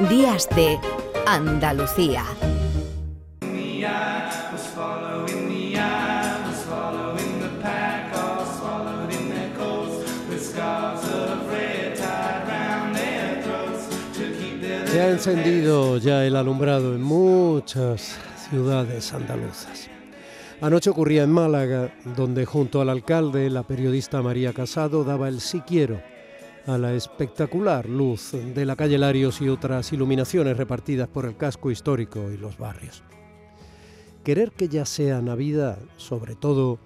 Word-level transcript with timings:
Días 0.00 0.46
de 0.54 0.78
Andalucía. 1.26 2.22
Se 14.84 15.00
ha 15.00 15.10
encendido 15.10 15.96
ya 15.96 16.26
el 16.26 16.36
alumbrado 16.36 16.94
en 16.94 17.00
muchas 17.00 18.18
ciudades 18.50 19.14
andaluzas. 19.14 19.88
Anoche 20.60 20.90
ocurría 20.90 21.22
en 21.22 21.30
Málaga, 21.30 21.90
donde 22.14 22.44
junto 22.44 22.82
al 22.82 22.90
alcalde, 22.90 23.48
la 23.48 23.62
periodista 23.62 24.20
María 24.20 24.52
Casado 24.52 25.04
daba 25.04 25.28
el 25.28 25.40
sí 25.40 25.62
quiero 25.66 26.02
a 26.66 26.78
la 26.78 26.94
espectacular 26.94 27.88
luz 27.88 28.32
de 28.32 28.66
la 28.66 28.74
calle 28.74 28.98
Larios 28.98 29.40
y 29.40 29.48
otras 29.48 29.92
iluminaciones 29.92 30.56
repartidas 30.56 31.08
por 31.08 31.24
el 31.24 31.36
casco 31.36 31.70
histórico 31.70 32.30
y 32.32 32.36
los 32.36 32.58
barrios. 32.58 33.04
Querer 34.24 34.50
que 34.50 34.68
ya 34.68 34.84
sea 34.84 35.22
Navidad, 35.22 35.78
sobre 35.96 36.34
todo 36.34 36.80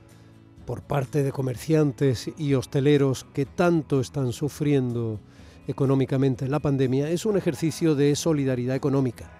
por 0.66 0.82
parte 0.82 1.22
de 1.22 1.32
comerciantes 1.32 2.30
y 2.36 2.54
hosteleros 2.54 3.24
que 3.32 3.46
tanto 3.46 4.00
están 4.00 4.32
sufriendo 4.32 5.18
económicamente 5.66 6.46
la 6.48 6.60
pandemia, 6.60 7.10
es 7.10 7.24
un 7.24 7.38
ejercicio 7.38 7.94
de 7.94 8.14
solidaridad 8.16 8.76
económica. 8.76 9.30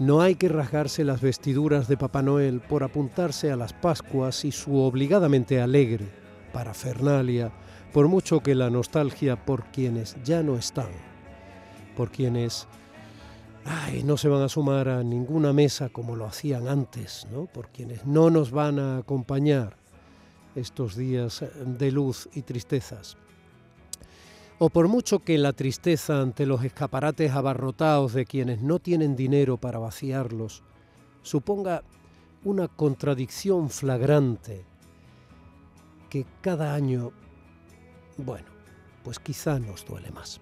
No 0.00 0.20
hay 0.20 0.34
que 0.34 0.48
rasgarse 0.48 1.04
las 1.04 1.20
vestiduras 1.20 1.86
de 1.86 1.96
Papá 1.96 2.22
Noel 2.22 2.60
por 2.60 2.82
apuntarse 2.82 3.52
a 3.52 3.56
las 3.56 3.72
Pascuas 3.72 4.44
y 4.44 4.52
su 4.52 4.76
obligadamente 4.76 5.60
alegre 5.60 6.06
parafernalia 6.52 7.52
por 7.92 8.08
mucho 8.08 8.40
que 8.40 8.54
la 8.54 8.70
nostalgia 8.70 9.44
por 9.44 9.64
quienes 9.64 10.16
ya 10.24 10.42
no 10.42 10.56
están, 10.56 10.90
por 11.96 12.10
quienes 12.10 12.66
no 14.04 14.16
se 14.16 14.28
van 14.28 14.42
a 14.42 14.48
sumar 14.48 14.88
a 14.88 15.02
ninguna 15.02 15.52
mesa 15.52 15.88
como 15.88 16.16
lo 16.16 16.26
hacían 16.26 16.68
antes, 16.68 17.26
¿no? 17.30 17.46
por 17.46 17.68
quienes 17.68 18.06
no 18.06 18.30
nos 18.30 18.50
van 18.50 18.78
a 18.78 18.98
acompañar 18.98 19.76
estos 20.54 20.96
días 20.96 21.44
de 21.78 21.92
luz 21.92 22.28
y 22.34 22.42
tristezas. 22.42 23.16
O 24.58 24.70
por 24.70 24.88
mucho 24.88 25.20
que 25.20 25.38
la 25.38 25.52
tristeza 25.52 26.20
ante 26.20 26.44
los 26.44 26.64
escaparates 26.64 27.32
abarrotados 27.32 28.12
de 28.12 28.24
quienes 28.24 28.60
no 28.60 28.80
tienen 28.80 29.14
dinero 29.14 29.56
para 29.56 29.78
vaciarlos 29.78 30.62
suponga 31.22 31.84
una 32.44 32.66
contradicción 32.68 33.70
flagrante 33.70 34.64
que 36.08 36.26
cada 36.40 36.74
año 36.74 37.12
bueno, 38.18 38.46
pues 39.02 39.18
quizá 39.18 39.58
nos 39.58 39.86
duele 39.86 40.10
más. 40.10 40.40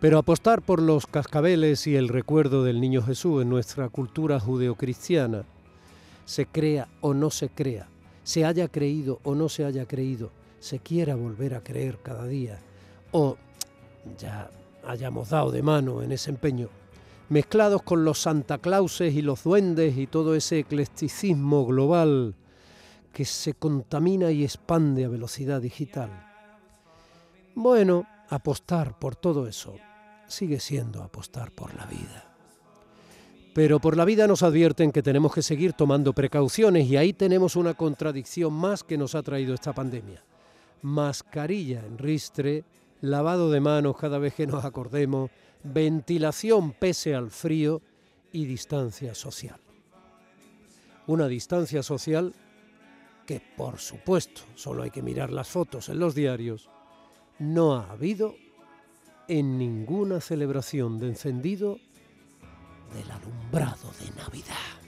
Pero 0.00 0.18
apostar 0.18 0.62
por 0.62 0.80
los 0.80 1.06
cascabeles 1.06 1.86
y 1.86 1.96
el 1.96 2.08
recuerdo 2.08 2.62
del 2.62 2.80
niño 2.80 3.02
Jesús 3.02 3.42
en 3.42 3.48
nuestra 3.48 3.88
cultura 3.88 4.38
judeocristiana, 4.38 5.44
se 6.26 6.46
crea 6.46 6.88
o 7.00 7.14
no 7.14 7.30
se 7.30 7.48
crea, 7.48 7.88
se 8.22 8.44
haya 8.44 8.68
creído 8.68 9.20
o 9.22 9.34
no 9.34 9.48
se 9.48 9.64
haya 9.64 9.86
creído, 9.86 10.30
se 10.60 10.80
quiera 10.80 11.14
volver 11.14 11.54
a 11.54 11.62
creer 11.62 11.98
cada 12.02 12.26
día, 12.26 12.58
o 13.12 13.36
ya 14.18 14.50
hayamos 14.86 15.30
dado 15.30 15.50
de 15.50 15.62
mano 15.62 16.02
en 16.02 16.12
ese 16.12 16.30
empeño, 16.30 16.68
mezclados 17.30 17.82
con 17.82 18.04
los 18.04 18.20
Santa 18.20 18.58
Clauses 18.58 19.14
y 19.14 19.22
los 19.22 19.44
duendes 19.44 19.96
y 19.96 20.06
todo 20.06 20.34
ese 20.34 20.58
eclecticismo 20.58 21.64
global 21.64 22.34
que 23.14 23.24
se 23.24 23.54
contamina 23.54 24.30
y 24.30 24.44
expande 24.44 25.06
a 25.06 25.08
velocidad 25.08 25.62
digital 25.62 26.10
bueno, 27.56 28.06
apostar 28.28 28.98
por 28.98 29.16
todo 29.16 29.48
eso 29.48 29.74
sigue 30.28 30.60
siendo 30.60 31.02
apostar 31.02 31.50
por 31.52 31.74
la 31.74 31.86
vida. 31.86 32.24
Pero 33.54 33.80
por 33.80 33.96
la 33.96 34.04
vida 34.04 34.26
nos 34.26 34.42
advierten 34.42 34.92
que 34.92 35.02
tenemos 35.02 35.32
que 35.32 35.42
seguir 35.42 35.72
tomando 35.72 36.12
precauciones 36.12 36.86
y 36.86 36.96
ahí 36.96 37.12
tenemos 37.12 37.56
una 37.56 37.74
contradicción 37.74 38.52
más 38.52 38.84
que 38.84 38.98
nos 38.98 39.14
ha 39.14 39.22
traído 39.22 39.54
esta 39.54 39.72
pandemia. 39.72 40.22
Mascarilla 40.82 41.84
en 41.86 41.96
ristre, 41.96 42.64
lavado 43.00 43.50
de 43.50 43.60
manos 43.60 43.96
cada 43.96 44.18
vez 44.18 44.34
que 44.34 44.46
nos 44.46 44.64
acordemos, 44.64 45.30
ventilación 45.62 46.72
pese 46.72 47.14
al 47.14 47.30
frío 47.30 47.80
y 48.30 48.44
distancia 48.44 49.14
social. 49.14 49.58
Una 51.06 51.26
distancia 51.28 51.82
social 51.82 52.34
que, 53.24 53.40
por 53.56 53.78
supuesto, 53.78 54.42
solo 54.54 54.82
hay 54.82 54.90
que 54.90 55.02
mirar 55.02 55.32
las 55.32 55.48
fotos 55.48 55.88
en 55.88 55.98
los 55.98 56.14
diarios, 56.14 56.68
no 57.38 57.74
ha 57.74 57.90
habido 57.90 58.34
en 59.28 59.58
ninguna 59.58 60.20
celebración 60.20 60.98
de 60.98 61.08
encendido 61.08 61.78
del 62.94 63.10
alumbrado 63.10 63.92
de 64.00 64.10
Navidad. 64.16 64.85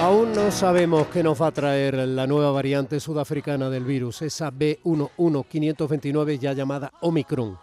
Aún 0.00 0.32
no 0.32 0.50
sabemos 0.50 1.08
qué 1.08 1.22
nos 1.22 1.42
va 1.42 1.48
a 1.48 1.52
traer 1.52 1.94
la 1.94 2.26
nueva 2.26 2.50
variante 2.52 2.98
sudafricana 3.00 3.68
del 3.68 3.84
virus, 3.84 4.22
esa 4.22 4.50
B11529 4.50 6.38
ya 6.38 6.54
llamada 6.54 6.90
Omicron, 7.02 7.58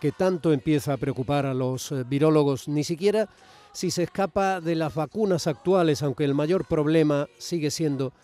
que 0.00 0.10
tanto 0.10 0.54
empieza 0.54 0.94
a 0.94 0.96
preocupar 0.96 1.44
a 1.44 1.52
los 1.52 1.92
eh, 1.92 2.02
virólogos, 2.08 2.66
ni 2.66 2.82
siquiera 2.82 3.28
si 3.74 3.90
se 3.90 4.04
escapa 4.04 4.62
de 4.62 4.74
las 4.74 4.94
vacunas 4.94 5.46
actuales, 5.46 6.02
aunque 6.02 6.24
el 6.24 6.34
mayor 6.34 6.64
problema 6.64 7.28
sigue 7.36 7.70
siendo 7.70 8.14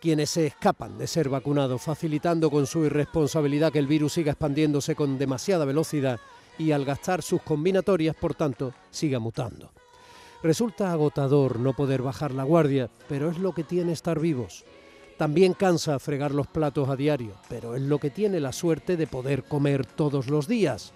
quienes 0.00 0.30
se 0.30 0.46
escapan 0.46 0.96
de 0.96 1.08
ser 1.08 1.28
vacunados, 1.28 1.82
facilitando 1.82 2.48
con 2.48 2.68
su 2.68 2.84
irresponsabilidad 2.84 3.72
que 3.72 3.80
el 3.80 3.88
virus 3.88 4.12
siga 4.12 4.30
expandiéndose 4.30 4.94
con 4.94 5.18
demasiada 5.18 5.64
velocidad 5.64 6.20
y 6.58 6.70
al 6.70 6.84
gastar 6.84 7.22
sus 7.22 7.42
combinatorias, 7.42 8.14
por 8.14 8.36
tanto, 8.36 8.72
siga 8.92 9.18
mutando. 9.18 9.72
Resulta 10.42 10.92
agotador 10.92 11.58
no 11.58 11.72
poder 11.72 12.02
bajar 12.02 12.32
la 12.32 12.44
guardia, 12.44 12.90
pero 13.08 13.30
es 13.30 13.38
lo 13.38 13.52
que 13.52 13.64
tiene 13.64 13.92
estar 13.92 14.20
vivos. 14.20 14.64
También 15.16 15.54
cansa 15.54 15.98
fregar 15.98 16.32
los 16.32 16.46
platos 16.46 16.88
a 16.88 16.96
diario, 16.96 17.34
pero 17.48 17.74
es 17.74 17.82
lo 17.82 17.98
que 17.98 18.10
tiene 18.10 18.38
la 18.38 18.52
suerte 18.52 18.96
de 18.96 19.06
poder 19.06 19.44
comer 19.44 19.86
todos 19.86 20.28
los 20.28 20.46
días. 20.46 20.92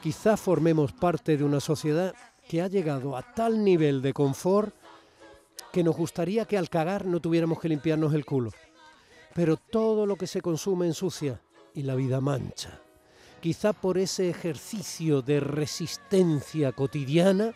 Quizá 0.00 0.36
formemos 0.36 0.92
parte 0.92 1.36
de 1.36 1.44
una 1.44 1.60
sociedad 1.60 2.14
que 2.48 2.62
ha 2.62 2.68
llegado 2.68 3.16
a 3.16 3.22
tal 3.22 3.64
nivel 3.64 4.00
de 4.00 4.12
confort 4.12 4.74
que 5.72 5.82
nos 5.82 5.96
gustaría 5.96 6.44
que 6.44 6.58
al 6.58 6.68
cagar 6.68 7.06
no 7.06 7.20
tuviéramos 7.20 7.58
que 7.58 7.68
limpiarnos 7.68 8.14
el 8.14 8.24
culo. 8.24 8.50
Pero 9.34 9.56
todo 9.56 10.06
lo 10.06 10.16
que 10.16 10.26
se 10.26 10.42
consume 10.42 10.86
ensucia 10.86 11.40
y 11.74 11.82
la 11.82 11.94
vida 11.94 12.20
mancha. 12.20 12.80
Quizá 13.40 13.72
por 13.72 13.98
ese 13.98 14.28
ejercicio 14.28 15.22
de 15.22 15.40
resistencia 15.40 16.72
cotidiana 16.72 17.54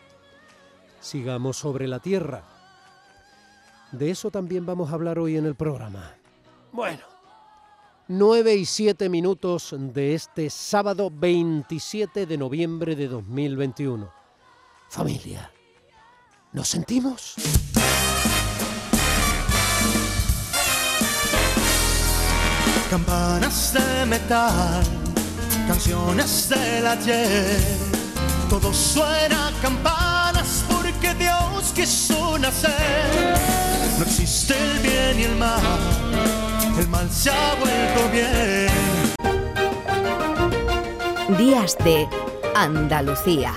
sigamos 1.07 1.57
sobre 1.57 1.87
la 1.87 1.99
tierra. 1.99 2.43
De 3.91 4.11
eso 4.11 4.29
también 4.29 4.65
vamos 4.65 4.91
a 4.91 4.95
hablar 4.95 5.17
hoy 5.17 5.37
en 5.37 5.45
el 5.45 5.55
programa. 5.55 6.13
Bueno, 6.71 7.03
9 8.09 8.55
y 8.55 8.65
7 8.65 9.09
minutos 9.09 9.73
de 9.77 10.13
este 10.13 10.49
sábado 10.49 11.09
27 11.11 12.25
de 12.25 12.37
noviembre 12.37 12.95
de 12.95 13.07
2021. 13.07 14.11
Familia, 14.89 15.51
¿nos 16.51 16.67
sentimos? 16.67 17.35
Campanas 22.89 23.73
de 23.73 24.05
metal, 24.05 24.83
canciones 25.67 26.49
del 26.49 26.87
ayer, 26.87 27.59
todo 28.49 28.73
suena 28.73 29.51
campana 29.61 30.43
que 31.77 31.83
quiso 31.83 32.37
nacer. 32.39 33.37
No 33.97 34.03
existe 34.03 34.53
el 34.53 34.79
bien 34.79 35.19
y 35.19 35.23
el 35.23 35.35
mal, 35.35 35.61
el 36.79 36.87
mal 36.87 37.09
se 37.11 37.29
ha 37.29 37.55
vuelto 37.55 38.09
bien. 38.11 38.67
Días 41.37 41.77
de 41.83 42.07
Andalucía. 42.55 43.53